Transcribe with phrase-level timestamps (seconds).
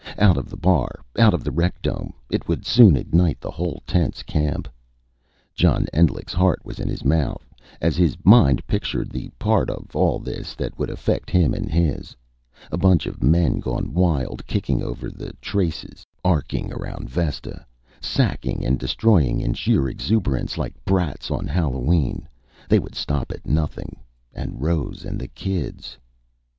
[0.17, 1.01] Out of the bar.
[1.19, 2.13] Out of the rec dome.
[2.31, 4.67] It would soon ignite the whole tense camp.
[5.53, 10.17] John Endlich's heart was in his mouth, as his mind pictured the part of all
[10.17, 12.15] this that would affect him and his.
[12.71, 17.63] A bunch of men gone wild, kicking over the traces, arcing around Vesta,
[18.01, 22.27] sacking and destroying in sheer exuberance, like brats on Hallowe'en.
[22.67, 23.97] They would stop at nothing.
[24.33, 25.95] And Rose and the kids....